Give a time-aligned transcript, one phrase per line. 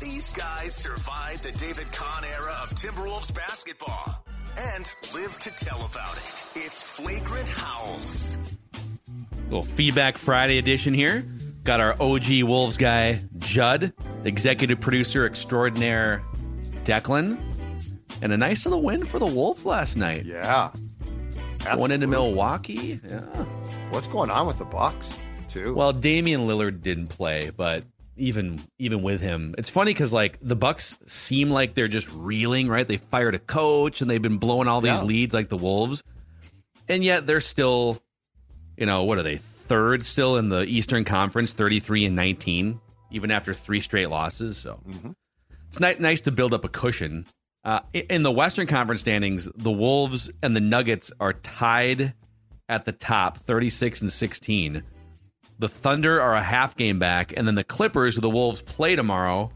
[0.00, 4.24] These guys survived the David Kahn era of Timberwolves basketball
[4.74, 6.44] and live to tell about it.
[6.64, 8.38] It's Flagrant Howls.
[9.44, 11.24] Little feedback Friday edition here.
[11.64, 13.92] Got our OG Wolves guy, Judd,
[14.24, 16.22] executive producer extraordinaire,
[16.84, 17.38] Declan,
[18.22, 20.24] and a nice little win for the Wolves last night.
[20.24, 20.72] Yeah.
[21.64, 23.00] Going into Milwaukee.
[23.08, 23.20] Yeah.
[23.90, 25.16] What's going on with the Bucks
[25.48, 25.74] too?
[25.74, 27.84] Well, Damian Lillard didn't play, but
[28.16, 32.68] even even with him, it's funny because like the Bucks seem like they're just reeling,
[32.68, 32.86] right?
[32.86, 35.04] They fired a coach and they've been blowing all these Yeah.
[35.04, 36.02] leads like the Wolves,
[36.88, 38.00] and yet they're still,
[38.76, 42.80] you know, what are they third still in the Eastern Conference, thirty three and nineteen,
[43.10, 44.56] even after three straight losses.
[44.56, 44.80] So
[45.68, 47.26] it's ni- nice to build up a cushion.
[47.64, 52.14] Uh, in the Western Conference standings, the Wolves and the Nuggets are tied
[52.68, 54.82] at the top, 36 and 16.
[55.58, 58.94] The Thunder are a half game back, and then the Clippers, who the Wolves play
[58.94, 59.50] tomorrow,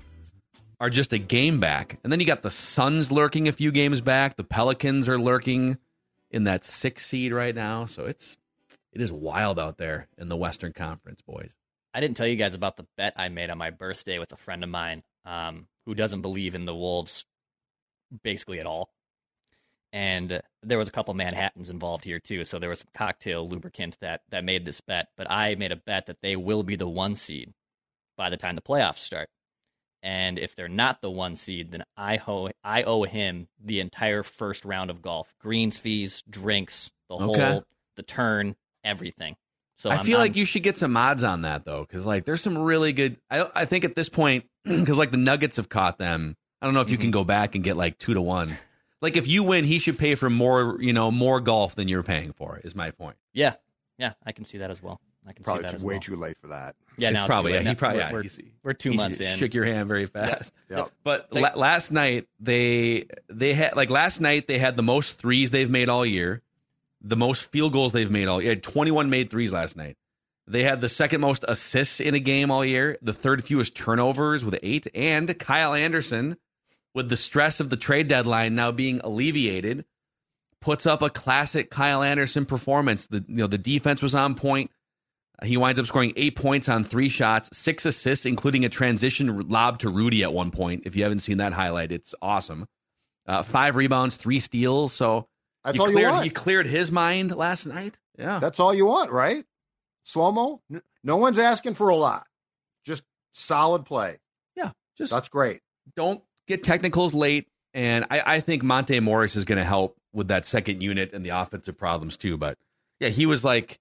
[0.81, 1.99] are just a game back.
[2.03, 4.37] And then you got the Suns lurking a few games back.
[4.37, 5.77] The Pelicans are lurking
[6.31, 7.85] in that six seed right now.
[7.85, 8.39] So it's
[8.93, 11.55] it is wild out there in the Western Conference, boys.
[11.93, 14.37] I didn't tell you guys about the bet I made on my birthday with a
[14.37, 17.25] friend of mine um, who doesn't believe in the Wolves
[18.23, 18.91] basically at all.
[19.93, 23.97] And there was a couple Manhattans involved here too, so there was some cocktail lubricant
[24.01, 25.09] that that made this bet.
[25.17, 27.53] But I made a bet that they will be the one seed
[28.17, 29.29] by the time the playoffs start.
[30.03, 34.23] And if they're not the one seed, then I owe I owe him the entire
[34.23, 37.51] first round of golf, greens fees, drinks, the Okay.
[37.53, 37.65] whole,
[37.97, 39.37] the turn, everything.
[39.77, 42.07] So I I'm- feel I'm- like you should get some odds on that though, because
[42.07, 43.19] like there's some really good.
[43.31, 46.37] I I think at this point, because like the Nuggets have caught them.
[46.63, 47.03] I don't know if you Mm-hmm.
[47.03, 48.57] can go back and get like two to one.
[49.01, 52.03] Like if you win, he should pay for more, you know, more golf than you're
[52.03, 52.61] paying for.
[52.63, 53.17] Is my point.
[53.33, 53.55] Yeah,
[53.99, 55.01] yeah, I can see that as well.
[55.27, 56.01] I can probably see that as way well.
[56.01, 56.77] too late for that.
[56.97, 58.97] Yeah, it's now probably it's yeah, he probably We're- yeah, we're, he's- we're two he
[58.97, 59.37] months in.
[59.39, 60.53] Shook your hand very fast.
[60.71, 60.91] Yep.
[61.05, 65.19] But They- la- last night they they had like last night they had the most
[65.19, 66.43] threes they've made all year,
[67.03, 68.57] the most field goals they've made all year.
[68.57, 69.97] 21 made threes last night.
[70.47, 74.45] They had the second most assists in a game all year, the third fewest turnovers
[74.45, 76.37] with eight, and Kyle Anderson,
[76.95, 79.85] with the stress of the trade deadline now being alleviated,
[80.61, 83.07] puts up a classic Kyle Anderson performance.
[83.07, 84.71] The you know the defense was on point.
[85.43, 89.79] He winds up scoring eight points on three shots, six assists, including a transition lob
[89.79, 90.83] to Rudy at one point.
[90.85, 92.67] If you haven't seen that highlight, it's awesome.
[93.27, 94.93] Uh, five rebounds, three steals.
[94.93, 95.29] So
[95.65, 96.25] That's you all you cleared, want.
[96.25, 97.99] he cleared his mind last night.
[98.19, 98.39] Yeah.
[98.39, 99.45] That's all you want, right?
[100.03, 100.61] Slow mo.
[101.03, 102.25] No one's asking for a lot.
[102.85, 103.03] Just
[103.33, 104.19] solid play.
[104.57, 104.73] yeah.
[104.99, 105.61] Just That's great.
[105.97, 107.49] don't get technicals late.
[107.73, 111.25] And I, I think Monte Morris is going to help with that second unit and
[111.25, 112.37] the offensive problems too.
[112.37, 112.59] But
[112.99, 113.79] yeah, he was like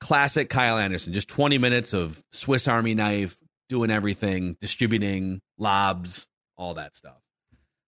[0.00, 3.36] classic Kyle Anderson, just 20 minutes of Swiss Army knife,
[3.68, 7.18] doing everything, distributing lobs, all that stuff.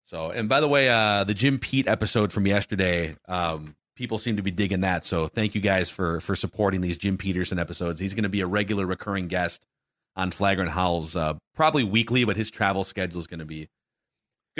[0.04, 4.36] So, and by the way, uh, the Jim Pete episode from yesterday, um, people seem
[4.36, 5.04] to be digging that.
[5.04, 8.00] So, thank you guys for for supporting these Jim Peterson episodes.
[8.00, 9.64] He's going to be a regular recurring guest
[10.16, 13.68] on Flagrant Howls, uh, probably weekly, but his travel schedule is going to be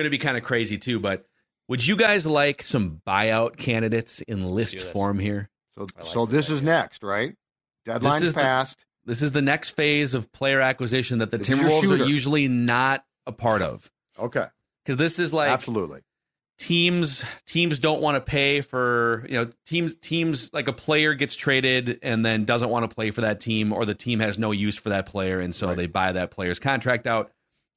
[0.01, 0.99] going to be kind of crazy too.
[1.01, 1.25] But
[1.69, 5.49] would you guys like some buyout candidates in list form here?
[5.75, 7.35] So like so this this is next, right?
[7.87, 8.85] Deadline's is the- passed.
[9.07, 13.03] This is the next phase of player acquisition that the This Timberwolves are usually not
[13.27, 13.91] a part of.
[14.19, 14.47] okay.
[14.85, 16.01] Because this is like Absolutely.
[16.59, 21.35] teams teams don't want to pay for you know teams teams like a player gets
[21.37, 24.51] traded and then doesn't want to play for that team or the team has no
[24.53, 25.77] use for that player and so Right.
[25.77, 27.31] they buy that player's contract out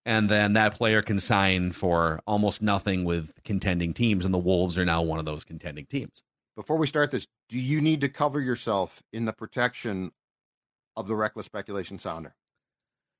[0.06, 4.78] and then that player can sign for almost nothing with contending teams and the Wolves
[4.78, 6.24] are now one of those contending teams.
[6.56, 10.12] Before we start this, do you need to cover yourself in the protection
[10.96, 12.36] of the reckless speculation sounder?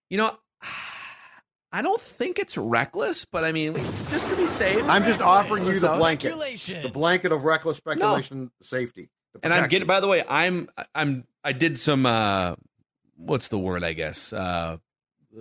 [0.10, 0.38] You know
[1.72, 3.74] I don't think it's reckless, but I mean,
[4.12, 4.88] just to be safe.
[4.88, 6.32] I'm just offering you the blanket.
[6.84, 9.10] The blanket of reckless speculation safety.
[9.42, 9.88] and I'm getting.
[9.88, 12.06] By the way, I'm I'm I did some.
[12.06, 12.56] uh
[13.16, 13.84] What's the word?
[13.84, 14.78] I guess uh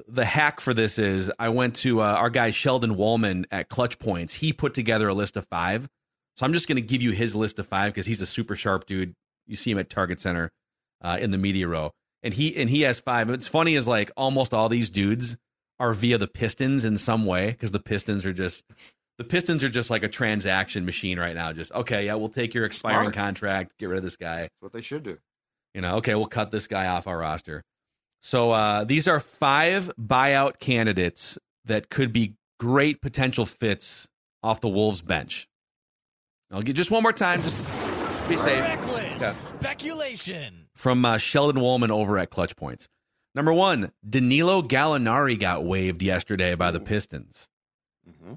[0.08, 3.98] the hack for this is I went to uh, our guy Sheldon Wallman at Clutch
[3.98, 4.32] Points.
[4.32, 5.88] He put together a list of five,
[6.36, 8.56] so I'm just going to give you his list of five because he's a super
[8.56, 9.14] sharp dude.
[9.46, 10.50] You see him at Target Center
[11.02, 11.90] uh, in the media row,
[12.22, 13.28] and he and he has five.
[13.28, 15.36] What's funny is like almost all these dudes
[15.78, 18.64] are via the Pistons in some way because the Pistons are just
[19.18, 21.52] the Pistons are just like a transaction machine right now.
[21.52, 23.14] Just okay, yeah, we'll take your expiring Smart.
[23.14, 24.42] contract, get rid of this guy.
[24.42, 25.18] That's what they should do.
[25.74, 27.62] You know, okay, we'll cut this guy off our roster.
[28.22, 34.08] So uh, these are five buyout candidates that could be great potential fits
[34.42, 35.48] off the Wolves bench.
[36.52, 38.62] I'll get just one more time, just to be safe.
[38.62, 39.32] Reckless Okay.
[39.32, 40.68] speculation.
[40.76, 42.88] From uh, Sheldon Woolman over at Clutch Points.
[43.34, 47.48] Number one, Danilo Gallinari got waived yesterday by the Pistons.
[48.20, 48.34] hmm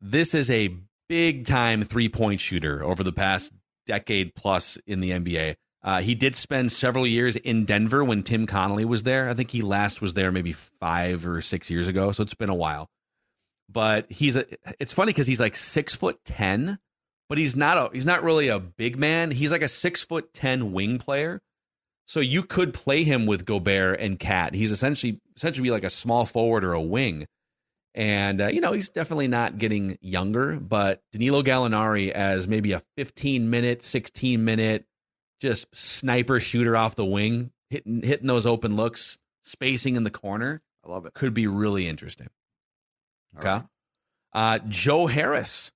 [0.00, 0.74] This is a
[1.08, 3.52] big time three point shooter over the past
[3.86, 5.56] decade plus in the NBA.
[5.82, 9.30] Uh, he did spend several years in Denver when Tim Connolly was there.
[9.30, 12.50] I think he last was there maybe five or six years ago, so it's been
[12.50, 12.88] a while.
[13.68, 14.44] But he's a.
[14.78, 16.78] It's funny because he's like six foot ten,
[17.28, 17.90] but he's not a.
[17.94, 19.30] He's not really a big man.
[19.30, 21.40] He's like a six foot ten wing player.
[22.06, 24.52] So you could play him with Gobert and Cat.
[24.54, 27.26] He's essentially essentially be like a small forward or a wing.
[27.94, 32.82] And, uh, you know, he's definitely not getting younger, but Danilo Gallinari as maybe a
[32.96, 34.86] 15 minute, 16 minute,
[35.40, 40.62] just sniper shooter off the wing, hitting, hitting those open looks, spacing in the corner
[40.84, 41.14] I love it.
[41.14, 42.28] could be really interesting.
[43.34, 43.48] All Okay.
[43.48, 43.64] right.
[44.32, 45.72] Uh, Joe Harris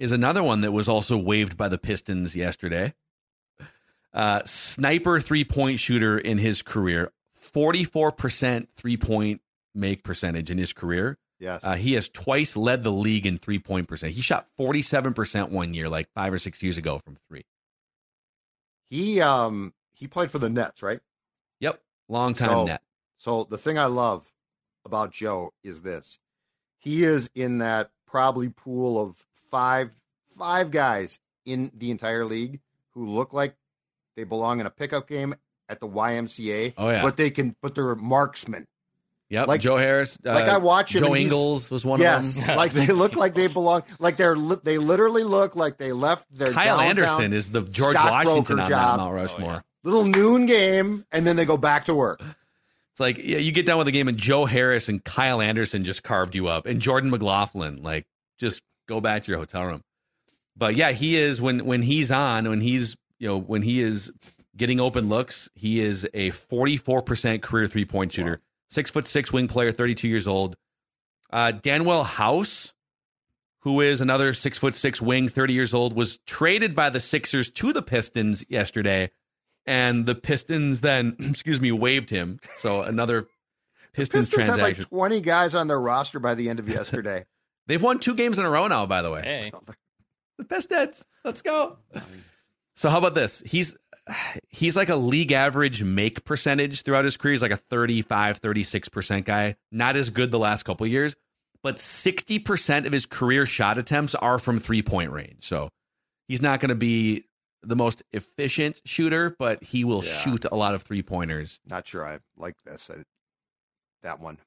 [0.00, 2.92] is another one that was also waived by the Pistons yesterday.
[4.12, 9.40] Uh, sniper three point shooter in his career, 44% three point
[9.74, 11.18] make percentage in his career.
[11.38, 11.62] Yes.
[11.62, 14.12] Uh, he has twice led the league in three point percent.
[14.12, 17.44] He shot 47% one year, like five or six years ago from three.
[18.88, 21.00] He um he played for the Nets, right?
[21.60, 21.80] Yep.
[22.08, 22.82] Long time So- net.
[23.18, 24.30] So the thing I love
[24.84, 26.18] about Joe is this.
[26.78, 29.92] He is in that probably pool of five
[30.38, 32.60] five guys in the entire league
[32.92, 33.56] who look like
[34.16, 35.34] they belong in a pickup game
[35.68, 36.74] at the YMCA.
[36.76, 37.02] Oh, yeah.
[37.02, 38.66] But they can but they're marksmen.
[39.28, 39.48] Yep.
[39.48, 40.18] like- Joe Harris.
[40.24, 42.56] Uh, like I watch him Joe Ingles was one yes, of them.
[42.58, 43.82] like they look like they belong.
[43.98, 47.62] Like they're li- they literally look like they left their Kyle downtown Anderson is the
[47.62, 48.98] George Washington on job.
[48.98, 49.50] that Mount Rushmore.
[49.50, 49.60] Oh, yeah.
[49.82, 52.22] little noon game, and then they go back to work.
[52.92, 55.84] It's like yeah, you get done with the game and Joe Harris and Kyle Anderson
[55.84, 58.06] just carved you up, and Jordan McLaughlin like
[58.38, 59.82] just go back to your hotel room.
[60.56, 64.12] But yeah, he is when when he's on when he's you know when he is
[64.56, 69.06] getting open looks, he is a forty four percent career three point shooter, six foot
[69.06, 70.56] six wing player, thirty two years old.
[71.30, 72.72] Uh, Danuel House,
[73.60, 77.50] who is another six foot six wing, thirty years old, was traded by the Sixers
[77.52, 79.10] to the Pistons yesterday
[79.66, 82.38] and the Pistons then, excuse me, waived him.
[82.56, 83.26] So another
[83.92, 84.84] Pistons, Pistons had like transaction.
[84.86, 87.24] twenty guys on their roster by the end of yesterday.
[87.66, 89.22] They've won two games in a row now, by the way.
[89.22, 89.52] Hey,
[90.38, 91.06] The Pistons.
[91.24, 91.78] Let's go.
[92.74, 93.40] So how about this?
[93.40, 93.76] He's
[94.50, 97.32] he's like a league average make percentage throughout his career.
[97.32, 99.56] He's like a 35, 36% guy.
[99.72, 101.16] Not as good the last couple of years,
[101.62, 105.38] but 60% of his career shot attempts are from three-point range.
[105.44, 105.68] So
[106.28, 107.24] he's not going to be
[107.62, 110.12] the most efficient shooter, but he will Yeah.
[110.18, 111.60] shoot a lot of three-pointers.
[111.66, 112.88] Not sure I like this.
[112.90, 113.02] I,
[114.02, 114.38] that one.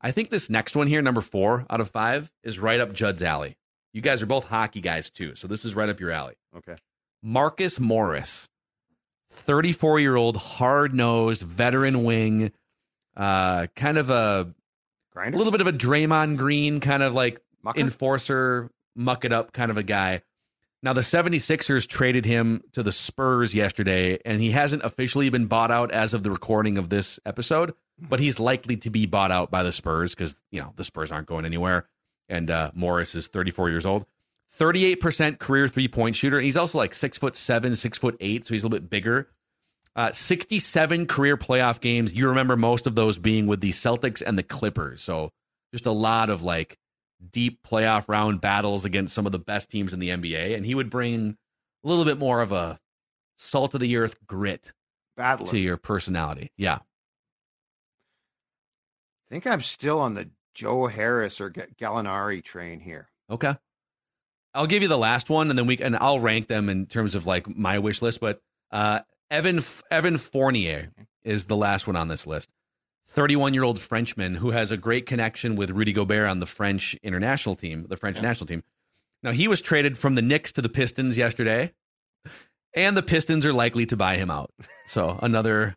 [0.00, 3.22] I think this next one here, number four out of five, is right up Judd's
[3.22, 3.54] alley.
[3.92, 6.34] You guys are both hockey guys too, so this is right up your alley.
[6.56, 6.76] Okay.
[7.22, 8.48] Marcus Morris,
[9.34, 12.52] 34 year old, hard nosed, veteran wing,
[13.16, 14.54] uh, kind of a,
[15.16, 17.80] a little bit of a Draymond Green, kind of like Mucker?
[17.80, 20.22] enforcer, muck it up kind of a guy.
[20.82, 25.70] Now, the 76ers traded him to the Spurs yesterday, and he hasn't officially been bought
[25.70, 29.50] out as of the recording of this episode, but he's likely to be bought out
[29.50, 31.88] by the Spurs because, you know, the Spurs aren't going anywhere.
[32.28, 34.04] And uh, Morris is 34 years old.
[34.52, 36.38] 38% career three point shooter.
[36.38, 38.90] And he's also like six foot seven, six foot eight, so he's a little bit
[38.90, 39.30] bigger.
[39.96, 42.14] Uh, 67 career playoff games.
[42.14, 45.02] You remember most of those being with the Celtics and the Clippers.
[45.02, 45.30] So
[45.72, 46.76] just a lot of like
[47.30, 50.56] deep playoff round battles against some of the best teams in the NBA.
[50.56, 51.36] And he would bring
[51.84, 52.76] a little bit more of a
[53.36, 54.72] salt of the earth grit
[55.16, 55.46] Battler.
[55.46, 56.50] to your personality.
[56.56, 56.78] Yeah.
[59.26, 63.08] I think I'm still on the Joe Harris or Ga- Gallinari train here.
[63.30, 63.54] Okay.
[64.54, 67.14] I'll give you the last one, and then we and I'll rank them in terms
[67.14, 68.20] of like my wish list.
[68.20, 70.90] But uh, Evan Evan Fournier
[71.24, 72.48] is the last one on this list.
[73.08, 76.94] 31 year old Frenchman who has a great connection with Rudy Gobert on the French
[77.02, 78.22] international team, the French Yeah.
[78.22, 78.62] national team.
[79.22, 81.72] Now he was traded from the Knicks to the Pistons yesterday,
[82.74, 84.50] and the Pistons are likely to buy him out.
[84.86, 85.74] So another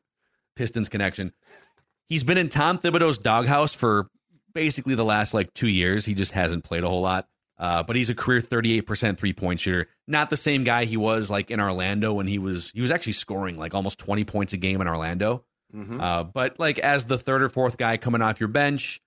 [0.56, 1.34] Pistons connection.
[2.10, 4.08] He's been in Tom Thibodeau's doghouse for
[4.54, 6.06] basically the last like two years.
[6.06, 7.28] He just hasn't played a whole lot.
[7.60, 9.88] Uh, but he's a career 38% three point shooter.
[10.08, 13.14] Not the same guy he was like in Orlando when he was he was actually
[13.14, 15.44] scoring like almost 20 points a game in Orlando.
[15.76, 16.00] Mm-hmm.
[16.00, 19.02] Uh, but like as the third or fourth guy coming off your bench,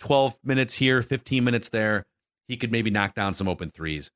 [0.00, 2.04] 12 minutes here, 15 minutes there,
[2.48, 4.10] he could maybe knock down some open threes.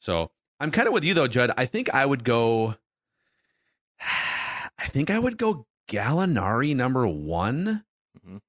[0.00, 1.52] So I'm kind of with you though, Judd.
[1.56, 2.74] I think I would go.
[4.00, 7.84] I think I would go Gallinari number one,
[8.26, 8.40] Mhm.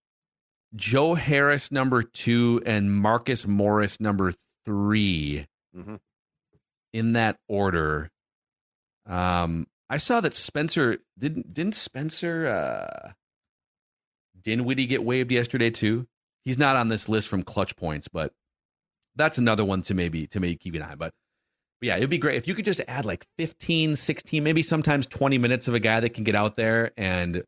[0.75, 4.34] Joe Harris number two, and Marcus Morris number
[4.69, 5.99] 3 Mhm.
[6.93, 8.11] in that order.
[9.07, 13.11] Um, I saw that Spencer didn't didn't Spencer uh,
[14.39, 16.07] Dinwiddie get waived yesterday too.
[16.45, 18.31] He's not on this list from clutch points, but
[19.15, 20.91] that's another one to maybe to maybe keep an eye.
[20.91, 20.97] on.
[20.99, 21.13] But,
[21.81, 25.07] but yeah, it'd be great if you could just add like 15, 16, maybe sometimes
[25.07, 27.43] 20 minutes of a guy that can get out there and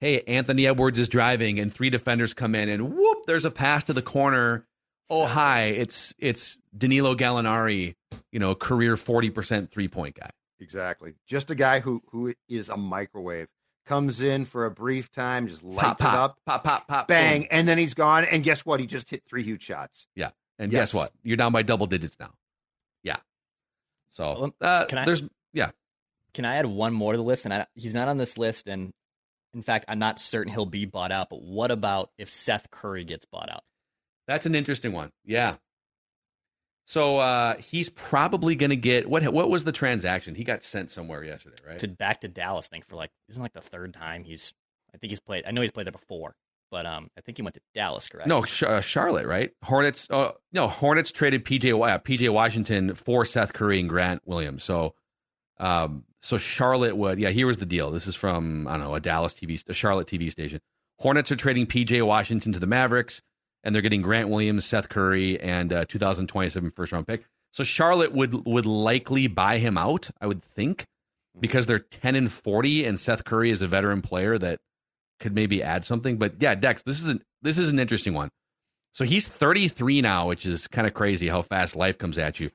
[0.00, 3.84] hey, Anthony Edwards is driving and three defenders come in and whoop, there's a pass
[3.84, 4.66] to the corner.
[5.08, 7.94] Oh hi, it's it's Danilo Gallinari,
[8.32, 10.30] you know, career 40% three-point guy.
[10.58, 11.14] Exactly.
[11.26, 13.48] Just a guy who who is a microwave.
[13.84, 17.42] Comes in for a brief time, just lights Pop, it up, pop, pop, pop, bang,
[17.42, 17.48] boom.
[17.52, 18.24] and then he's gone.
[18.24, 18.80] And guess what?
[18.80, 20.08] He just hit three huge shots.
[20.16, 20.80] Yeah, and Yes.
[20.86, 21.12] guess what?
[21.22, 22.32] You're down by double digits now.
[23.04, 23.18] Yeah.
[24.10, 25.22] So uh, can I- there's
[25.52, 25.70] yeah.
[26.34, 27.44] Can I add one more to the list?
[27.44, 28.92] And I, he's not on this list, and
[29.54, 31.28] in fact, I'm not certain he'll be bought out.
[31.30, 33.62] But what about if Seth Curry gets bought out?
[34.26, 35.10] That's an interesting one.
[35.24, 35.56] Yeah.
[36.84, 39.24] So uh, he's probably going to get what?
[39.32, 40.36] What was the transaction?
[40.36, 41.78] He got sent somewhere yesterday, right?
[41.80, 44.52] To back to Dallas, I think for like isn't like the third time he's.
[44.94, 45.44] I think he's played.
[45.46, 46.36] I know he's played there before,
[46.70, 48.28] but um, I think he went to Dallas, correct?
[48.28, 49.50] no, uh, Charlotte, right?
[49.62, 50.08] Hornets.
[50.08, 54.62] Uh, no, Hornets traded PJ uh, PJ Washington for Seth Curry and Grant Williams.
[54.62, 54.94] So,
[55.58, 57.18] um, so Charlotte would.
[57.18, 57.90] Yeah, here was the deal.
[57.90, 60.60] This is from I don't know a Dallas TV, a Charlotte TV station.
[61.00, 63.22] Hornets are trading PJ Washington to the Mavericks,
[63.66, 67.24] and they're getting Grant Williams, Seth Curry, and uh, 2027 first round pick.
[67.52, 70.84] So Charlotte would would likely buy him out, I would think,
[71.40, 74.60] because they're 10 and 40, and Seth Curry is a veteran player that
[75.18, 76.16] could maybe add something.
[76.16, 78.28] But yeah, Dex, this is an this is an interesting one.
[78.92, 82.50] So he's 33 now, which is kind of crazy how fast life comes at you.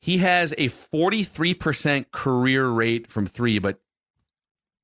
[0.00, 3.78] He has a 43% career rate from three, but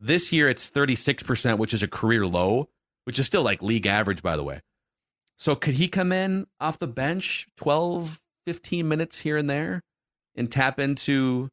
[0.01, 2.69] this year it's 36%, which is a career low,
[3.05, 4.61] which is still like league average, by the way.
[5.39, 9.83] So could he come in off the bench 12, 15 minutes here and there
[10.37, 11.49] and tap into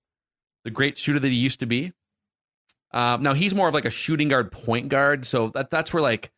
[0.64, 1.92] the great shooter that he used to be?
[2.94, 5.26] Um, now he's more of like a shooting guard, point guard.
[5.26, 6.30] So that that's where like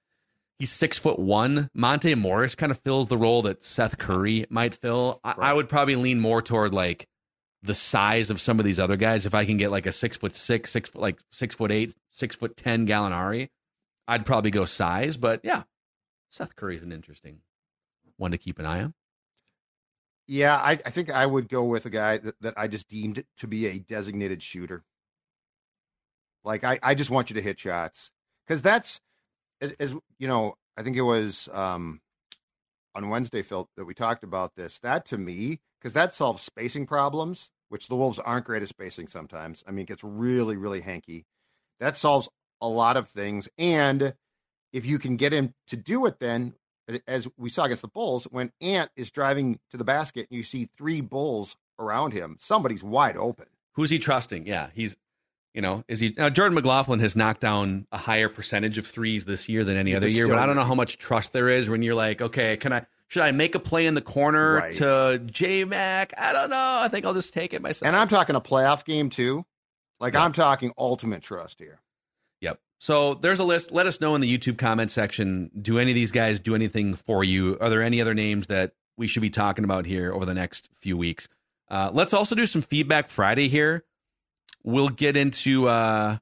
[0.60, 1.70] he's six foot one.
[1.74, 5.20] Monte Morris kind of fills the role that Seth Curry might fill.
[5.24, 7.08] I, I would probably lean more toward like
[7.64, 9.26] the size of some of these other guys.
[9.26, 11.96] If I can get like a six foot six, six foot like six foot eight,
[12.12, 13.50] six foot ten Gallinari,
[14.08, 15.18] I'd probably go size.
[15.18, 15.64] But yeah,
[16.34, 17.42] Seth Curry is an interesting
[18.18, 18.96] one to keep an eye on.
[20.26, 23.24] Yeah, I, I think I would go with a guy that, that I just deemed
[23.38, 24.84] to be a designated shooter.
[26.44, 28.10] Like I, I just want you to hit shots
[28.48, 29.00] because that's
[29.80, 30.56] as you know.
[30.76, 32.02] I think it was um,
[32.96, 34.80] on Wednesday, Phil, that we talked about this.
[34.80, 39.08] That to me, because that solves spacing problems, which the Wolves aren't great at spacing
[39.08, 39.64] sometimes.
[39.68, 41.28] I mean, it gets really, really hanky.
[41.80, 42.28] That solves
[42.60, 44.16] a lot of things, and
[44.74, 46.54] if you can get him to do it, then
[47.08, 50.44] as we saw against the Bulls, when Ant is driving to the basket and you
[50.44, 53.46] see three Bulls around him, somebody's wide open.
[53.76, 54.46] Who's he trusting?
[54.46, 54.98] Yeah, he's,
[55.54, 56.14] you know, is he?
[56.18, 59.92] now Jordan McLaughlin has knocked down a higher percentage of threes this year than any
[59.92, 62.22] Yeah, other year, but I don't know how much trust there is when you're like,
[62.22, 62.86] okay, can I?
[63.08, 64.74] Should I make a play in the corner Right.
[64.76, 66.14] to J Mac?
[66.18, 66.80] I don't know.
[66.82, 67.86] I think I'll just take it myself.
[67.88, 69.46] And I'm talking a playoff game too.
[70.00, 70.24] Like Yeah.
[70.24, 71.80] I'm talking ultimate trust here.
[72.84, 73.72] So there's a list.
[73.72, 75.50] Let us know in the YouTube comment section.
[75.62, 77.58] Do any of these guys do anything for you?
[77.62, 80.70] Are there any other names that we should be talking about here over the next
[80.76, 81.30] few weeks?
[81.70, 83.86] Uh, let's also do some feedback Friday here.
[84.66, 86.18] We'll get into uh,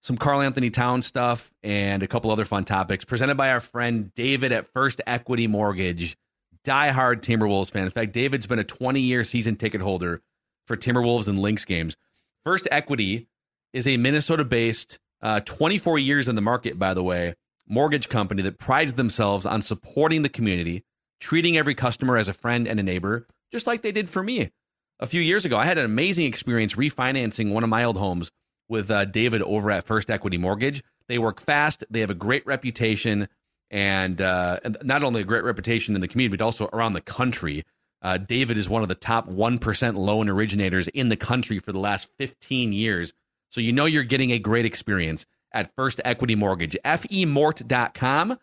[0.00, 4.14] some Karl Anthony Town stuff and a couple other fun topics presented by our friend
[4.14, 6.16] David at First Equity Mortgage,
[6.64, 7.82] diehard Timberwolves fan.
[7.82, 10.22] In fact, David's been a 20 year season ticket holder
[10.68, 11.96] for Timberwolves and Lynx games.
[12.44, 13.26] First Equity
[13.72, 17.34] is a Minnesota based, uh, 24 years in the market, by the way,
[17.68, 20.84] mortgage company that prides themselves on supporting the community,
[21.20, 24.50] treating every customer as a friend and a neighbor, just like they did for me
[24.98, 25.56] a few years ago.
[25.56, 28.30] I had an amazing experience refinancing one of my old homes
[28.68, 30.82] with uh, David over at First Equity Mortgage.
[31.08, 33.28] They work fast, they have a great reputation,
[33.70, 37.64] and, uh, not only a great reputation in the community, but also around the country.
[38.02, 41.78] Uh, David is one of the top 1% loan originators in the country for the
[41.78, 43.12] last 15 years.
[43.50, 46.76] So you know you're getting a great experience at First Equity Mortgage.
[46.84, 48.38] FEMort.com.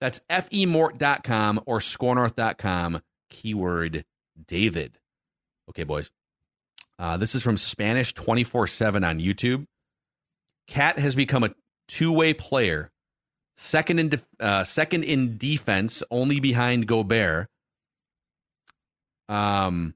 [0.00, 3.00] That's FEMort.com or skornorth.com.
[3.30, 4.04] Keyword
[4.46, 4.98] David.
[5.70, 6.10] Okay, boys.
[6.98, 9.66] Uh, this is from Spanish 24 7 on YouTube.
[10.66, 11.54] Cat has become a
[11.88, 12.90] two way player
[13.56, 17.46] second in def- uh, second in defense, only behind Gobert.
[19.28, 19.94] Um,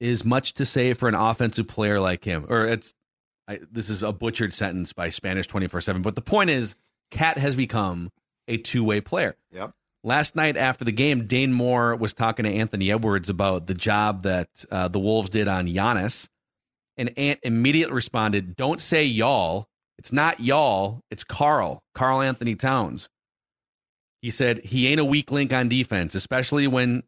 [0.00, 2.92] is much to say for an offensive player like him, or it's
[3.48, 6.02] I, this is a butchered sentence by Spanish twenty four seven.
[6.02, 6.74] But the point is,
[7.10, 8.10] Cat has become
[8.46, 9.36] a two way player.
[9.52, 9.72] Yep.
[10.04, 14.22] Last night after the game, Dane Moore was talking to Anthony Edwards about the job
[14.22, 16.28] that uh, the Wolves did on Giannis,
[16.96, 19.66] and Ant immediately responded, "Don't say y'all.
[19.98, 21.02] It's not y'all.
[21.10, 23.08] It's Karl, Karl Anthony Towns."
[24.22, 27.02] He said he ain't a weak link on defense, especially when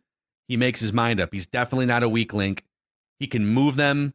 [0.49, 1.33] he makes his mind up.
[1.33, 2.65] He's definitely not a weak link.
[3.19, 4.15] He can move them.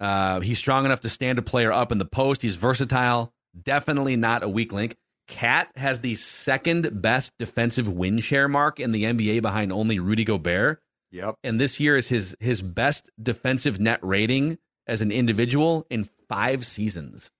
[0.00, 2.40] Uh, he's strong enough to stand a player up in the post.
[2.42, 3.32] He's versatile.
[3.62, 4.96] Definitely not a weak link.
[5.28, 10.24] Cat has the second best defensive win share mark in the NBA behind only Rudy
[10.24, 10.82] Gobert.
[11.12, 11.36] Yep.
[11.44, 16.64] And this year is his his best defensive net rating as an individual in five
[16.64, 17.30] seasons.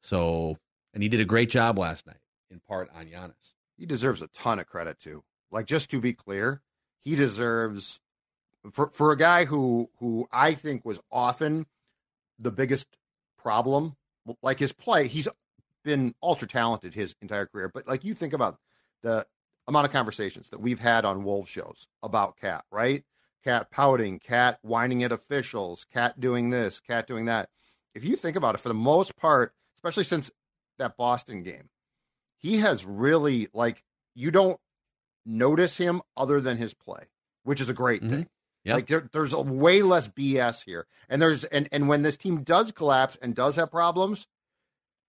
[0.00, 0.56] So,
[0.94, 2.20] and he did a great job last night,
[2.50, 3.54] in part on Giannis.
[3.76, 5.22] He deserves a ton of credit too.
[5.50, 6.62] Like just to be clear,
[7.00, 8.00] he deserves
[8.72, 11.66] for for a guy who who I think was often
[12.38, 12.96] the biggest
[13.38, 13.96] problem.
[14.42, 15.28] Like his play, he's
[15.84, 17.70] been ultra talented his entire career.
[17.72, 18.58] But like you think about
[19.02, 19.26] the
[19.68, 23.04] amount of conversations that we've had on Wolves shows about Cat, right?
[23.44, 27.48] Cat pouting, Cat whining at officials, Cat doing this, Cat doing that.
[27.94, 30.30] If you think about it, for the most part, especially since
[30.78, 31.70] that Boston game,
[32.38, 33.82] he has really like
[34.14, 34.58] you don't
[35.24, 37.04] notice him other than his play,
[37.44, 38.10] which is a great Mhm.
[38.10, 38.28] thing.
[38.74, 42.42] Like there, there's a way less BS here, and there's and and when this team
[42.42, 44.26] does collapse and does have problems,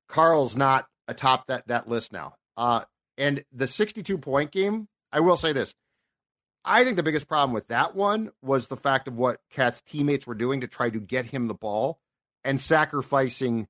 [0.08, 2.36] Karl's not atop that that list now.
[2.56, 2.84] Uh,
[3.18, 5.74] and the 62 point game, I will say this.
[6.64, 10.28] I think the biggest problem with that one was the fact of what Cat's teammates
[10.28, 12.00] were doing to try to get him the ball
[12.44, 13.68] and sacrificing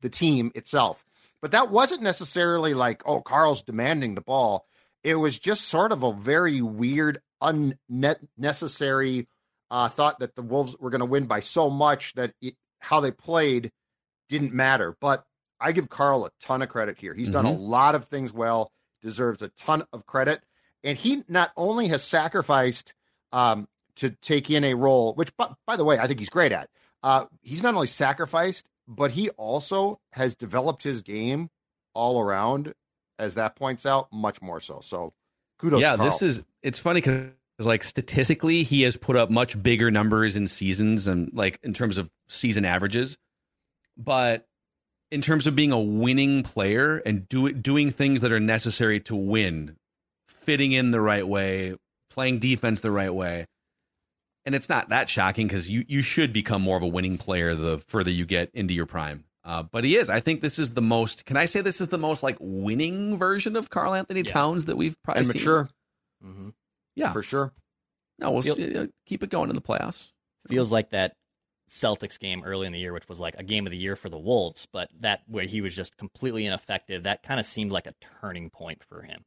[0.00, 1.04] the team itself.
[1.42, 4.66] But that wasn't necessarily like, oh, Karl's demanding the ball.
[5.04, 9.28] It was just sort of a very weird, unnecessary
[9.70, 13.00] uh, thought that the Wolves were going to win by so much that it, how
[13.00, 13.72] they played
[14.28, 14.96] didn't matter.
[15.00, 15.24] But
[15.60, 17.14] I give Karl a ton of credit here.
[17.14, 18.72] He's done a lot of things well,
[19.02, 20.42] deserves a ton of credit.
[20.84, 22.94] And he not only has sacrificed
[23.32, 26.52] um, to take in a role, which, by, by the way, I think he's great
[26.52, 26.68] at.
[27.02, 31.50] Uh, he's not only sacrificed, but he also has developed his game
[31.94, 32.74] all around,
[33.18, 34.80] as that points out, much more so.
[34.82, 35.10] So
[35.58, 35.80] kudos.
[35.80, 36.10] yeah, to Karl.
[36.10, 40.48] this is it's funny because like statistically, he has put up much bigger numbers in
[40.48, 43.18] seasons and like in terms of season averages,
[43.96, 44.46] but
[45.10, 49.16] in terms of being a winning player and do, doing things that are necessary to
[49.16, 49.76] win,
[50.26, 51.74] fitting in the right way,
[52.10, 53.46] playing defense the right way.
[54.44, 57.54] And it's not that shocking because you, you should become more of a winning player
[57.54, 59.24] the further you get into your prime.
[59.48, 60.10] Uh, but he is.
[60.10, 61.24] I think this is the most.
[61.24, 64.30] Can I say this is the most like winning version of Karl Anthony Yeah.
[64.32, 65.40] Towns that we've probably and seen?
[65.40, 65.68] mature
[66.22, 66.48] hmm
[66.94, 67.52] Yeah, for sure.
[68.18, 70.12] no, we'll Feel- see, uh, keep it going in the playoffs.
[70.48, 71.14] Feels like that
[71.70, 74.08] Celtics game early in the year, which was like a game of the year for
[74.10, 77.04] the Wolves, but that where he was just completely ineffective.
[77.04, 79.24] That kind of seemed like a turning point for him.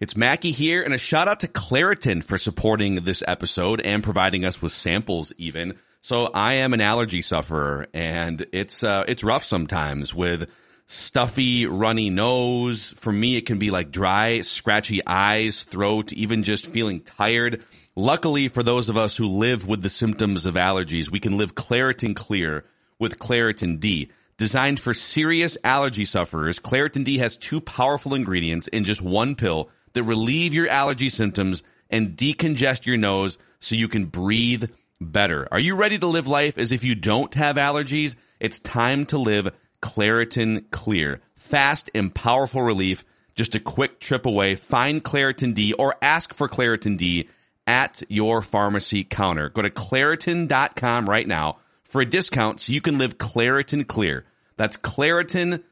[0.00, 4.44] It's Mackey here, and a shout out to Claritin for supporting this episode and providing
[4.44, 5.32] us with samples.
[5.38, 10.48] Even so, I am an allergy sufferer, and it's uh, it's rough sometimes with
[10.86, 12.94] stuffy, runny nose.
[12.96, 17.64] For me, it can be like dry, scratchy eyes, throat, even just feeling tired.
[17.96, 21.56] Luckily, for those of us who live with the symptoms of allergies, we can live
[21.56, 22.64] Claritin Clear
[22.98, 24.10] with Claritin D.
[24.38, 29.68] Designed for serious allergy sufferers, Claritin D has two powerful ingredients in just one pill
[29.94, 35.48] that relieve your allergy symptoms and decongest your nose so you can breathe better.
[35.50, 38.16] Are you ready to live life as if you don't have allergies?
[38.40, 41.20] It's time to live Claritin Clear.
[41.36, 44.54] Fast and powerful relief, just a quick trip away.
[44.54, 47.28] Find Claritin D or ask for Claritin D
[47.66, 49.48] at your pharmacy counter.
[49.50, 54.24] Go to Claritin.com right now for a discount so you can live Claritin Clear.
[54.56, 55.62] That's Claritin.com.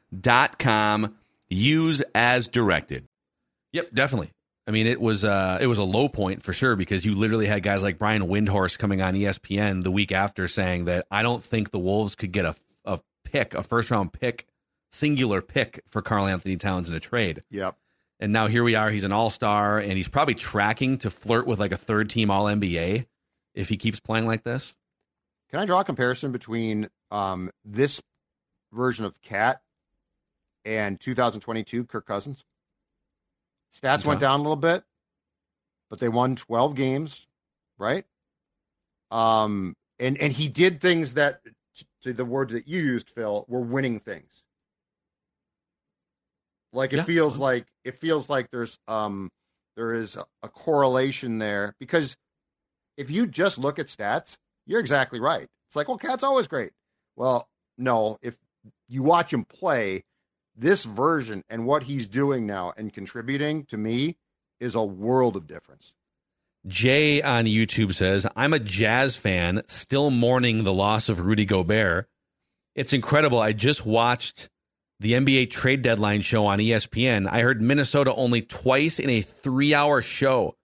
[1.49, 3.05] Use as directed.
[3.73, 4.31] Yep, definitely.
[4.66, 7.46] I mean, it was uh, it was a low point for sure because you literally
[7.46, 11.42] had guys like Brian Windhorst coming on ESPN the week after saying that I don't
[11.42, 14.46] think the Wolves could get a a pick, a first round pick,
[14.90, 17.42] singular pick for Karl Anthony Towns in a trade.
[17.50, 17.76] Yep.
[18.18, 18.90] And now here we are.
[18.90, 22.31] He's an all star, and he's probably tracking to flirt with like a third team
[22.31, 23.07] All NBA
[23.55, 24.74] if he keeps playing like this.
[25.50, 28.00] Can I draw a comparison between um, this
[28.72, 29.61] version of Cat
[30.64, 32.44] and 2022 Kirk Cousins?
[33.77, 34.85] Stats went down a little bit,
[35.91, 37.27] but they won 12 games,
[37.79, 38.05] right?
[39.11, 41.41] Um, and and he did things that,
[42.03, 44.43] to the word that you used, Phil, were winning things.
[46.73, 47.03] Like it Yeah.
[47.05, 49.31] feels like it feels like there's um
[49.77, 52.17] there is a, a correlation there because
[52.97, 54.37] if you just look at stats,
[54.67, 55.49] you're exactly right.
[55.69, 56.73] It's like, well, Cat's always great.
[57.15, 58.37] Well, no, if
[58.89, 60.05] you watch him play,
[60.57, 64.16] this version and what he's doing now and contributing to me
[64.61, 65.95] is a world of difference.
[66.66, 72.09] Jay on YouTube says, I'm a Jazz fan, still mourning the loss of Rudy Gobert.
[72.75, 73.40] It's incredible.
[73.40, 74.49] I just watched
[74.99, 77.29] the NBA trade deadline show on ESPN.
[77.31, 80.55] I heard Minnesota only twice in a three hour show.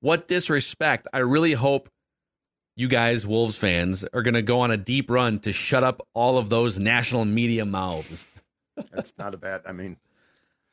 [0.00, 1.08] What disrespect.
[1.12, 1.88] I really hope
[2.76, 6.06] you guys, Wolves fans, are going to go on a deep run to shut up
[6.14, 8.24] all of those national media mouths.
[8.92, 9.62] That's not a bad.
[9.66, 9.96] I mean,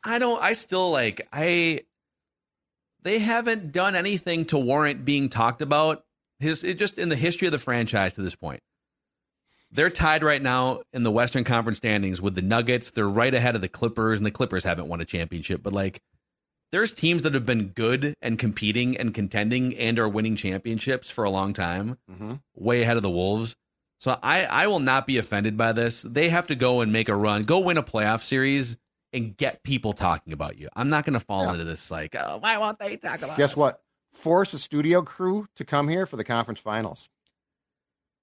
[0.03, 0.41] I don't.
[0.41, 1.27] I still like.
[1.31, 1.81] I.
[3.03, 6.03] They haven't done anything to warrant being talked about.
[6.39, 8.61] His it just in the history of the franchise to this point.
[9.71, 12.91] They're tied right now in the Western Conference standings with the Nuggets.
[12.91, 15.61] They're right ahead of the Clippers, and the Clippers haven't won a championship.
[15.61, 16.01] But like,
[16.71, 21.23] there's teams that have been good and competing and contending and are winning championships for
[21.23, 22.41] a long time, mhm.
[22.55, 23.55] way ahead of the Wolves.
[23.99, 26.01] So I, I will not be offended by this.
[26.03, 28.77] They have to go and make a run, go win a playoff series,
[29.13, 30.67] and get people talking about you.
[30.75, 31.53] I'm not going to fall Yeah.
[31.53, 33.37] into this like, oh, why won't they talk about?
[33.37, 33.57] guess us?
[33.57, 33.81] what?
[34.11, 37.09] Force a studio crew to come here for the conference finals.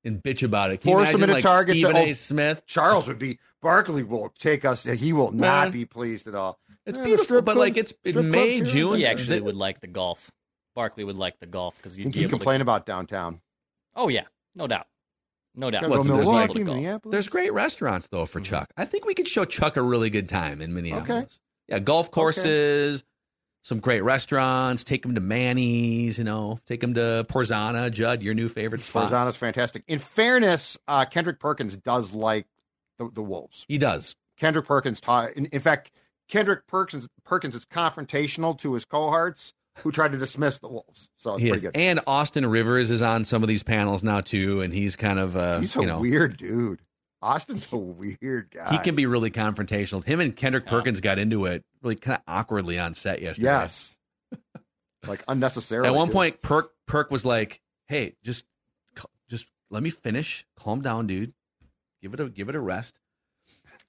[0.04, 0.80] And bitch about it.
[0.80, 2.12] Can you Force them imagine, into like targets Stephen that- A.
[2.12, 2.66] Smith.
[2.66, 3.38] Charles would be.
[3.60, 4.82] Barkley will take us.
[4.82, 5.70] He will not Man.
[5.72, 6.58] be pleased at all.
[6.84, 8.98] It's Yeah, beautiful, strip but like it's in May, clubs here and June.
[8.98, 10.30] He actually they- would like the golf.
[10.74, 12.62] Barkley would like the golf because He, you'd be he able complain to.
[12.62, 13.40] about downtown.
[13.94, 14.24] Oh yeah,
[14.56, 14.86] no doubt,
[15.54, 15.82] no doubt.
[15.82, 16.76] Gotta What, go there's like- Milwaukee, Able to golf.
[16.76, 17.12] Minneapolis.
[17.12, 18.44] There's great restaurants though for Mhm.
[18.44, 18.72] Chuck.
[18.76, 21.40] I think we could show Chuck a really good time in Minneapolis.
[21.68, 23.04] Yeah, golf courses,
[23.62, 24.82] some great restaurants.
[24.84, 26.18] Take him to Manny's.
[26.18, 27.90] You know, take him to Porzana.
[27.92, 29.10] Judd, your new favorite spot.
[29.10, 29.84] Porzana's fantastic.
[29.86, 32.46] In fairness, uh, Kendrick Perkins does like
[32.98, 33.64] the, the Wolves.
[33.68, 34.16] He does.
[34.38, 35.32] Kendrick Perkins taught.
[35.34, 35.92] In, in fact,
[36.28, 41.08] Kendrick Perkins Perkins is confrontational to his cohorts who tried to dismiss the Wolves.
[41.16, 41.72] So it's He pretty is.
[41.72, 41.76] good.
[41.80, 45.36] And Austin Rivers is on some of these panels now too, and he's kind of
[45.36, 46.80] uh, He's a you know weird dude.
[47.22, 48.70] Austin's a weird guy.
[48.72, 50.04] he can be really confrontational.
[50.04, 50.70] Him and Kendrick Yeah.
[50.70, 53.46] Perkins got into it really kind of awkwardly on set yesterday.
[53.48, 53.96] Yes.
[55.06, 55.88] like unnecessarily.
[55.88, 56.14] At one good.
[56.14, 58.44] point, Perk Perk was like, "Hey, just
[59.30, 60.44] just let me finish.
[60.56, 61.32] Calm down, dude.
[62.02, 62.98] Give it a give it a rest."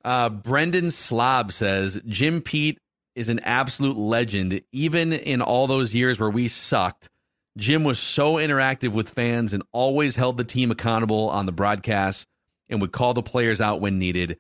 [0.06, 2.78] Uh, Brendan Slob says Jim Pete
[3.16, 4.62] is an absolute legend.
[4.72, 7.10] Even in all those years where we sucked,
[7.58, 12.28] Jim was so interactive with fans and always held the team accountable on the broadcast
[12.70, 14.40] and would call the players out when needed.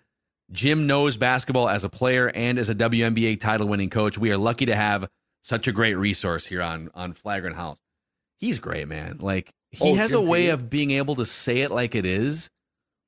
[0.51, 4.17] Jim knows basketball as a player and as a WNBA title winning coach.
[4.17, 5.07] We are lucky to have
[5.41, 7.79] such a great resource here on on Flagrant Howls.
[8.37, 9.17] He's great, man.
[9.19, 10.53] Like he Oh, has Jim a way Pete.
[10.53, 12.49] of being able to say it like it is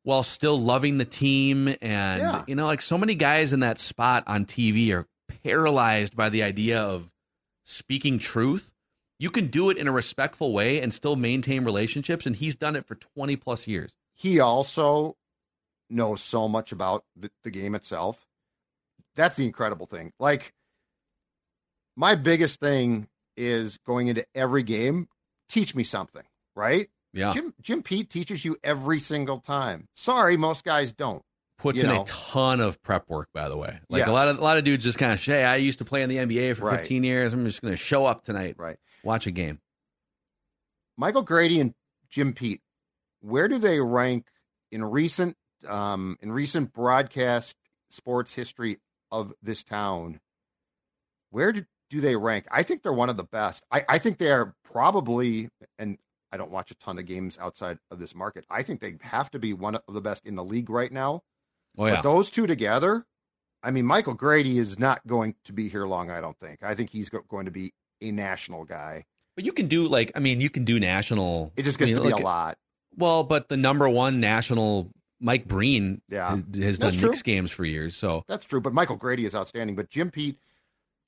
[0.03, 2.43] while still loving the team and Yeah.
[2.47, 6.43] you know like so many guys in that spot on TV are paralyzed by the
[6.43, 7.11] idea of
[7.63, 8.73] speaking truth.
[9.19, 12.75] You can do it in a respectful way and still maintain relationships and he's done
[12.75, 13.93] it for 20 plus years.
[14.13, 15.15] he also
[15.89, 18.25] knows so much about the, the game itself.
[19.15, 20.11] That's the incredible thing.
[20.19, 20.53] Like,
[21.95, 23.07] my biggest thing
[23.37, 25.07] is going into every game,
[25.49, 26.23] teach me something,
[26.55, 26.89] right?
[27.13, 27.33] Yeah.
[27.33, 29.87] Jim, Jim Pete teaches you every single time.
[29.95, 31.21] Sorry, most guys don't.
[31.57, 32.01] Puts you in know.
[32.01, 34.07] a ton of prep work by the way like Yes.
[34.09, 36.01] a lot of a lot of dudes just kind of hey i used to play
[36.01, 36.79] in the nba for Right.
[36.79, 38.77] 15 years i'm just going to show up tonight Right.
[39.03, 39.59] watch a game
[40.97, 41.73] Michael Grady and
[42.09, 42.61] Jim Pete,
[43.19, 44.27] where do they rank
[44.71, 45.35] in recent
[45.67, 47.55] um, in recent broadcast
[47.89, 48.77] sports history
[49.11, 50.19] of this town?
[51.31, 52.45] Where do, do they rank?
[52.49, 53.63] I think they're one of the best.
[53.71, 55.97] I, I think they are probably, and
[56.31, 58.45] I don't watch a ton of games outside of this market.
[58.49, 61.23] I think they have to be one of the best in the league right now.
[61.77, 63.05] Oh yeah But those two together,
[63.63, 66.09] I mean, Michael Grady is not going to be here long.
[66.11, 66.63] I don't think.
[66.63, 69.05] I think he's go- going to be a national guy.
[69.35, 71.89] but you can do like i mean you can do national It just I gets
[71.91, 72.57] mean, to be look, a lot.
[72.97, 76.29] well but the number one national mike breen Yeah.
[76.35, 77.07] has, has done true.
[77.09, 79.75] Knicks games for years so That's true, but Michael Grady is outstanding.
[79.77, 80.37] But Jim Pete,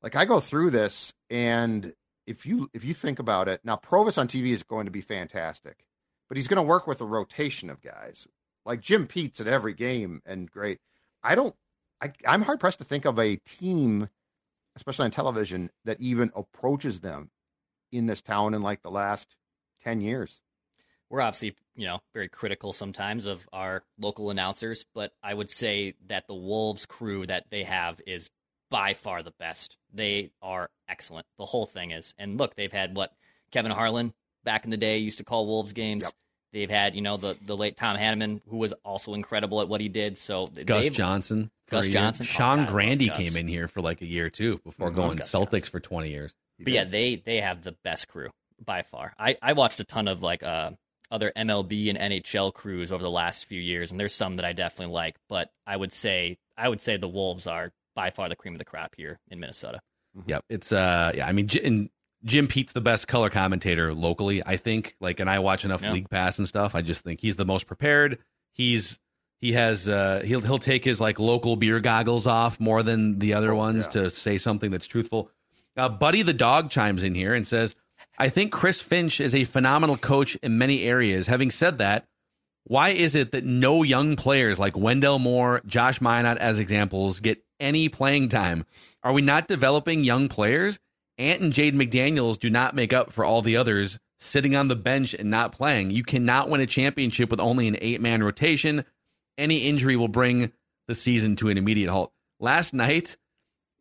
[0.01, 1.93] like I go through this, and
[2.25, 5.01] if you if you think about it, now Provis on TV is going to be
[5.01, 5.85] fantastic,
[6.29, 8.27] but he's going to work with a rotation of guys
[8.67, 10.79] like Jim Pete's at every game and great.
[11.23, 11.55] I don't,
[12.01, 14.09] I, I'm hard pressed to think of a team,
[14.75, 17.31] especially on television, that even approaches them
[17.91, 19.35] in this town in like the last
[19.83, 20.41] ten years.
[21.09, 25.93] we're obviously you know very critical sometimes of our local announcers but i would say
[26.07, 28.29] that the wolves crew that they have is
[28.69, 32.93] by far the best they are excellent the whole thing is and look they've had
[32.95, 33.13] what
[33.51, 34.11] kevin harlan
[34.43, 36.13] back in the day used to call wolves games Yep.
[36.53, 39.81] They've had, you know, the, the late Tom Hanneman, who was also incredible at what
[39.81, 40.17] he did.
[40.17, 41.51] So Gus Johnson.
[41.69, 41.87] Gus.
[41.87, 42.23] Johnson?
[42.23, 44.95] Oh, Sean God, Grande came in here for like a year too before I love
[44.95, 45.71] going Gus Celtics Johnson.
[45.71, 46.33] for 20 years.
[46.59, 48.29] But yeah, they they have the best crew
[48.63, 49.13] by far.
[49.19, 50.71] I I watched a ton of like uh
[51.11, 54.53] other MLB and NHL crews over the last few years, and there's some that I
[54.53, 55.15] definitely like.
[55.29, 58.59] But I would say I would say the Wolves are by far the cream of
[58.59, 59.81] the crop here in Minnesota.
[60.25, 60.45] Yep.
[60.49, 61.89] It's uh yeah, I mean and
[62.23, 64.95] Jim Pete's the best color commentator locally, I think.
[64.99, 65.91] Like and I watch enough Yeah.
[65.93, 66.75] league pass and stuff.
[66.75, 68.19] I just think he's the most prepared.
[68.53, 68.99] He's
[69.39, 73.33] he has uh he'll he'll take his like local beer goggles off more than the
[73.35, 74.03] other Oh, ones yeah.
[74.03, 75.29] to say something that's truthful.
[75.75, 77.75] Uh, Buddy the dog chimes in here and says,
[78.17, 81.27] "I think Chris Finch is a phenomenal coach in many areas.
[81.27, 82.07] Having said that,
[82.63, 87.43] why is it that no young players like Wendell Moore, Josh Minott as examples get
[87.59, 88.65] any playing time?
[89.03, 90.79] Are we not developing young players?
[91.17, 94.75] Ant and Jade McDaniels do not make up for all the others sitting on the
[94.75, 95.91] bench and not playing.
[95.91, 98.85] You cannot win a championship with only an eight man rotation.
[99.37, 100.51] Any injury will bring
[100.87, 102.11] the season to an immediate halt.
[102.39, 103.17] Last night,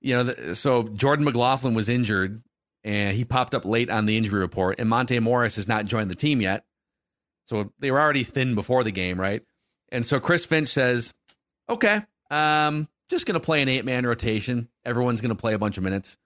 [0.00, 2.42] you know, so Jordan McLaughlin was injured
[2.84, 6.08] and he popped up late on the injury report, and Monte Morris has not joined
[6.08, 6.64] the team yet.
[7.46, 9.42] So they were already thin before the game, right?
[9.90, 11.12] And so Chris Finch says,
[11.68, 14.68] okay, um, just going to play an eight man rotation.
[14.84, 16.16] Everyone's going to play a bunch of minutes.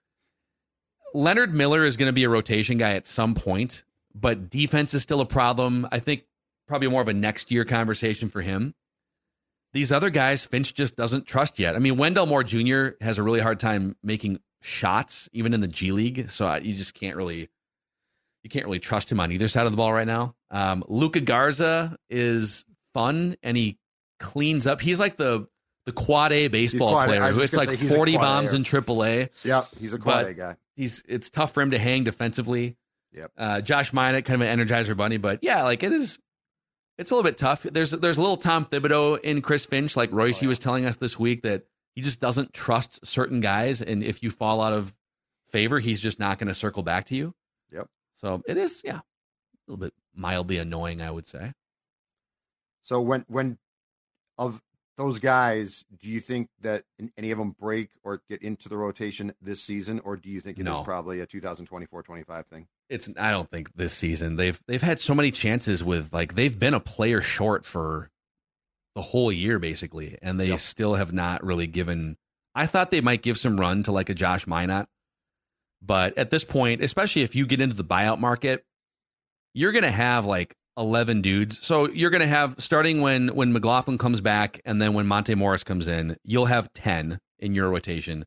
[1.13, 5.01] Leonard Miller is going to be a rotation guy at some point, but defense is
[5.01, 5.87] still a problem.
[5.91, 6.23] I think
[6.67, 8.73] probably more of a next year conversation for him.
[9.73, 11.75] These other guys, Finch just doesn't trust yet.
[11.75, 12.89] I mean, Wendell Moore Jr.
[12.99, 16.29] has a really hard time making shots, even in the G League.
[16.29, 17.47] So I- you just can't really,
[18.43, 20.35] you can't really trust him on either side of the ball right now.
[20.49, 23.77] Um, Luka Garza is fun and he
[24.19, 24.81] cleans up.
[24.81, 25.47] He's like the
[25.85, 29.29] the quad A baseball quad player was who it's like a 40 bombs in AAA
[29.43, 30.55] Yep, he's a quad But- A guy.
[30.75, 32.77] He's it's tough for him to hang defensively.
[33.13, 33.31] Yep.
[33.37, 36.17] Uh, Josh Minott, kind of an energizer bunny, but yeah, like it is.
[36.97, 37.63] It's a little bit tough.
[37.63, 40.37] There's there's a little Tom Thibodeau in Chris Finch, like Royce.
[40.37, 41.63] Oh, He was telling us this week that
[41.95, 44.93] he just doesn't trust certain guys, and if you fall out of
[45.47, 47.33] favor, he's just not going to circle back to you.
[47.71, 47.87] Yep.
[48.15, 49.03] So it is, yeah, a
[49.67, 51.53] little bit mildly annoying, I would say.
[52.83, 53.57] So when when
[54.37, 54.61] of
[54.97, 56.83] those guys, do you think that
[57.17, 60.57] any of them break or get into the rotation this season, or do you think
[60.57, 60.83] it is No.
[60.83, 62.67] probably a 2024-25 thing?
[62.89, 66.57] It's I don't think this season they've they've had so many chances with like they've
[66.59, 68.09] been a player short for
[68.95, 70.59] the whole year basically, and they Yep.
[70.59, 72.17] still have not really given.
[72.53, 74.87] I thought they might give some run to like a Josh Minott,
[75.81, 78.65] but at this point, especially if you get into the buyout market,
[79.53, 81.65] you're gonna have like eleven dudes.
[81.65, 85.63] So you're gonna have starting when when McLaughlin comes back, and then when Monte Morris
[85.63, 88.25] comes in, you'll have ten in your rotation,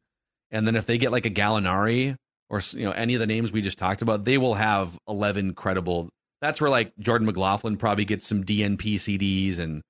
[0.51, 2.17] and then if they get like a Gallinari
[2.49, 5.55] or you know any of the names we just talked about, they will have eleven
[5.55, 6.09] credible.
[6.41, 9.83] That's where like Jordan McLaughlin probably gets some DNP CDs and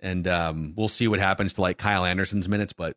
[0.00, 2.72] and um, we'll see what happens to like Kyle Anderson's minutes.
[2.72, 2.94] But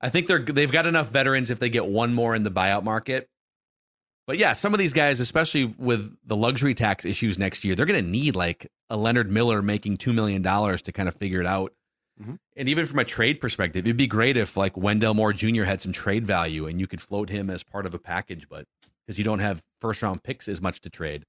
[0.00, 2.84] I think they're they've got enough veterans if they get one more in the buyout
[2.84, 3.28] market.
[4.28, 7.86] But yeah, some of these guys, especially with the luxury tax issues next year, they're
[7.86, 11.40] going to need like a Leonard Miller making two million dollars to kind of figure
[11.40, 11.72] it out.
[12.22, 12.38] Mhm.
[12.54, 15.62] And even from a trade perspective, it'd be great if like Wendell Moore Jr.
[15.62, 18.66] had some trade value and you could float him as part of a package, but
[19.06, 21.24] because you don't have first round picks as much to trade.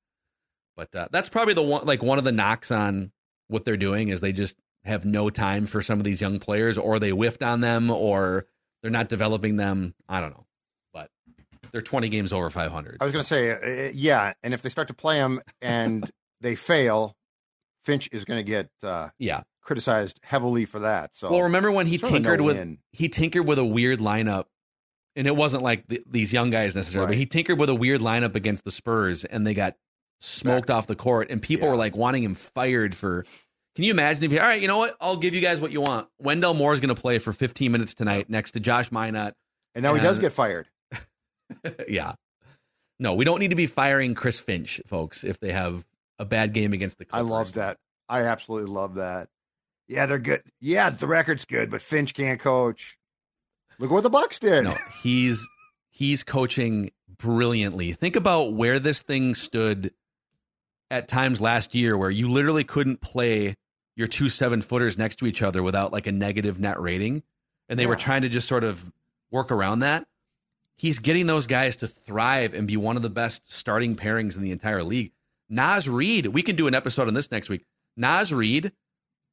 [0.76, 3.14] But uh, that's probably the one like one of the knocks on
[3.48, 6.78] what they're doing is they just have no time for some of these young players,
[6.78, 8.46] or they whiffed on them, or
[8.82, 9.96] they're not developing them.
[10.10, 10.46] I don't know,
[11.72, 12.98] they're 20 games over 500.
[13.00, 16.10] I was going to say, uh, yeah, and if they start to play them and
[16.42, 17.16] they fail,
[17.84, 19.42] Finch is going to get uh, yeah.
[19.62, 21.16] criticized heavily for that.
[21.16, 22.78] So Well, remember when he really no tinkered with win.
[22.92, 24.46] he tinkered with a weird lineup,
[25.16, 28.02] and it wasn't like th- these young guys necessarily, but he tinkered with a weird
[28.02, 29.76] lineup against the Spurs, and they got
[30.20, 31.72] smoked off the court, and people Yeah.
[31.72, 33.26] were like wanting him fired for.
[33.76, 34.40] Can you imagine if you?
[34.40, 34.96] All right, you know what?
[35.00, 36.08] I'll give you guys what you want.
[36.20, 39.34] Wendell Moore is going to play for 15 minutes tonight next to Josh Minott.
[39.74, 40.68] and now he does get fired.
[41.88, 42.14] yeah.
[43.00, 45.86] No, we don't need to be firing Chris Finch, folks, if they have
[46.18, 47.26] a bad game against the Clippers.
[47.26, 47.78] I love that.
[48.10, 49.30] I absolutely love that.
[49.88, 50.44] Yeah, they're good.
[50.60, 52.98] Yeah, the record's good, but Finch can't coach.
[53.80, 54.66] Look what the Bucks did.
[54.66, 55.48] No, he's
[55.92, 57.94] he's coaching brilliantly.
[57.94, 59.94] Think about where this thing stood
[60.92, 63.56] at times last year where you literally couldn't play
[63.96, 67.24] your two seven footers next to each other without like a negative net rating.
[67.68, 68.84] And they were trying to just sort of
[69.30, 70.06] work around that.
[70.80, 74.42] He's getting those guys to thrive and be one of the best starting pairings in
[74.42, 75.12] the entire league.
[75.50, 77.66] Naz Reid, we can do an episode on this next week.
[77.98, 78.72] Naz Reid,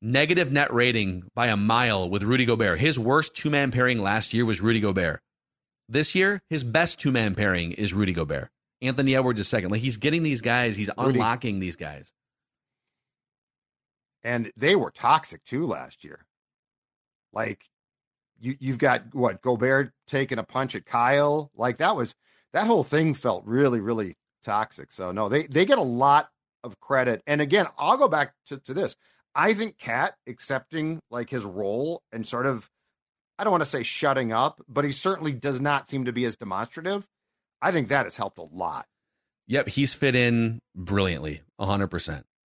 [0.03, 2.81] negative net rating by a mile with Rudy Gobert.
[2.81, 5.21] His worst two man pairing last year was Rudy Gobert.
[5.89, 8.51] This year, his best two man pairing is Rudy Gobert.
[8.83, 9.71] Anthony Edwards is second.
[9.71, 11.11] Like he's getting these guys, he's Rudy.
[11.19, 12.13] unlocking these guys.
[14.25, 16.27] and they were toxic too last year.
[17.33, 17.65] Like
[18.41, 22.15] you you've got what Gobert taking a punch at Kyle, like that was
[22.53, 24.93] that whole thing felt really really toxic.
[24.93, 26.29] So no, they they get a lot
[26.65, 27.23] of credit.
[27.27, 28.97] And again, I'll go back to, to this.
[29.35, 32.69] I think KAT accepting like his role and sort of
[33.39, 36.25] I don't want to say shutting up, but he certainly does not seem to be
[36.25, 37.07] as demonstrative.
[37.61, 38.87] I think that has helped a lot.
[39.49, 41.89] Yep, he's fit in brilliantly, hundred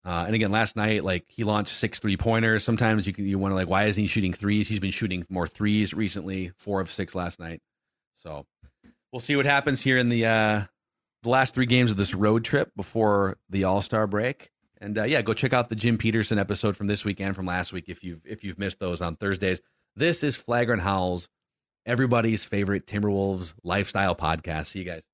[0.05, 0.25] uh.
[0.27, 2.65] And again, last night, like he launched six three pointers.
[2.65, 4.69] Sometimes you can you wonder like why isn't he shooting threes?
[4.69, 7.61] He's been shooting more threes recently, four of six last night.
[8.17, 8.47] So
[9.13, 10.63] we'll see what happens here in the uh,
[11.23, 14.51] the last three games of this road trip before the All Star break.
[14.81, 17.47] And uh, yeah, go check out the Jim Peterson episode from this week and from
[17.47, 19.61] last week if you've if you've missed those on Thursdays.
[19.97, 21.29] This is Flagrant Howls,
[21.85, 24.67] everybody's favorite Timberwolves lifestyle podcast.
[24.67, 25.10] See you guys.